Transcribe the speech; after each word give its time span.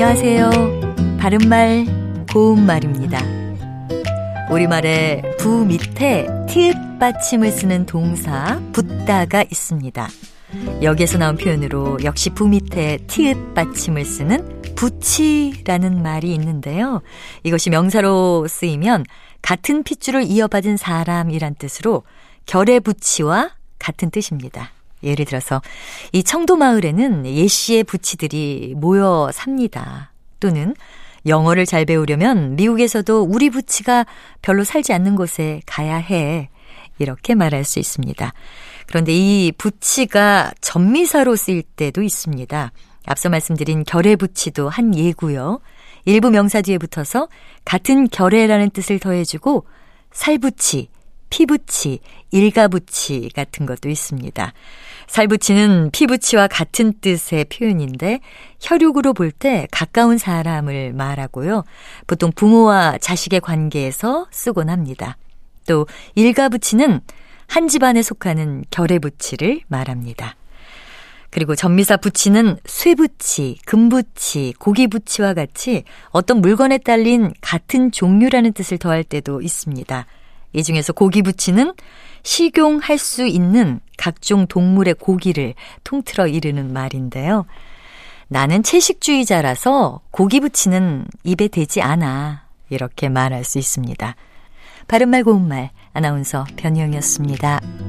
안녕하세요. 0.00 0.50
바른말, 1.18 1.84
고운말입니다. 2.32 3.18
우리말에 4.48 5.22
부 5.40 5.64
밑에 5.64 6.28
티읕 6.48 7.00
받침을 7.00 7.50
쓰는 7.50 7.84
동사 7.84 8.60
붙다가 8.72 9.42
있습니다. 9.42 10.08
여기에서 10.82 11.18
나온 11.18 11.36
표현으로 11.36 11.98
역시 12.04 12.30
부 12.30 12.46
밑에 12.46 12.98
티읕 13.08 13.54
받침을 13.54 14.04
쓰는 14.04 14.62
부치라는 14.76 16.00
말이 16.00 16.32
있는데요. 16.32 17.02
이것이 17.42 17.68
명사로 17.68 18.46
쓰이면 18.46 19.04
같은 19.42 19.82
핏줄을 19.82 20.22
이어받은 20.22 20.76
사람이란 20.76 21.56
뜻으로 21.56 22.04
결의 22.46 22.78
부치와 22.78 23.50
같은 23.80 24.12
뜻입니다. 24.12 24.70
예를 25.02 25.24
들어서 25.24 25.62
이 26.12 26.22
청도 26.22 26.56
마을에는 26.56 27.26
예씨의 27.26 27.84
부치들이 27.84 28.74
모여 28.76 29.30
삽니다. 29.32 30.12
또는 30.40 30.74
영어를 31.26 31.66
잘 31.66 31.84
배우려면 31.84 32.56
미국에서도 32.56 33.22
우리 33.22 33.50
부치가 33.50 34.06
별로 34.42 34.64
살지 34.64 34.92
않는 34.92 35.16
곳에 35.16 35.60
가야 35.66 35.96
해. 35.96 36.48
이렇게 36.98 37.34
말할 37.34 37.64
수 37.64 37.78
있습니다. 37.78 38.32
그런데 38.86 39.12
이 39.12 39.52
부치가 39.56 40.50
전미사로 40.60 41.36
쓰일 41.36 41.62
때도 41.62 42.02
있습니다. 42.02 42.72
앞서 43.06 43.28
말씀드린 43.28 43.84
결의 43.84 44.16
부치도 44.16 44.68
한 44.68 44.94
예고요. 44.94 45.60
일부 46.04 46.30
명사 46.30 46.62
뒤에 46.62 46.78
붙어서 46.78 47.28
같은 47.64 48.08
결의라는 48.08 48.70
뜻을 48.70 48.98
더해주고 48.98 49.64
살부치, 50.12 50.88
피부치, 51.30 52.00
일가부치 52.30 53.30
같은 53.34 53.66
것도 53.66 53.88
있습니다. 53.88 54.52
살부치는 55.06 55.90
피부치와 55.92 56.48
같은 56.48 56.92
뜻의 57.00 57.46
표현인데 57.46 58.20
혈육으로 58.60 59.14
볼 59.14 59.30
때 59.30 59.68
가까운 59.70 60.18
사람을 60.18 60.92
말하고요. 60.94 61.64
보통 62.06 62.32
부모와 62.32 62.98
자식의 63.00 63.40
관계에서 63.40 64.26
쓰곤 64.30 64.68
합니다. 64.68 65.16
또 65.66 65.86
일가부치는 66.14 67.00
한 67.46 67.68
집안에 67.68 68.02
속하는 68.02 68.64
결의부치를 68.70 69.60
말합니다. 69.68 70.36
그리고 71.30 71.54
전미사 71.54 71.98
부치는 71.98 72.56
쇠부치, 72.64 73.58
금부치, 73.66 74.54
고기부치와 74.58 75.34
같이 75.34 75.84
어떤 76.08 76.40
물건에 76.40 76.78
딸린 76.78 77.32
같은 77.40 77.92
종류라는 77.92 78.54
뜻을 78.54 78.78
더할 78.78 79.04
때도 79.04 79.42
있습니다. 79.42 80.06
이 80.52 80.62
중에서 80.62 80.92
고기 80.92 81.22
부치는 81.22 81.74
식용할 82.22 82.98
수 82.98 83.26
있는 83.26 83.80
각종 83.96 84.46
동물의 84.46 84.94
고기를 84.94 85.54
통틀어 85.84 86.26
이르는 86.26 86.72
말인데요. 86.72 87.46
나는 88.28 88.62
채식주의자라서 88.62 90.00
고기 90.10 90.40
부치는 90.40 91.06
입에 91.24 91.48
대지 91.48 91.80
않아. 91.80 92.46
이렇게 92.70 93.08
말할 93.08 93.44
수 93.44 93.58
있습니다. 93.58 94.14
바른말 94.86 95.24
고운말 95.24 95.70
아나운서 95.92 96.44
변희영이었습니다. 96.56 97.87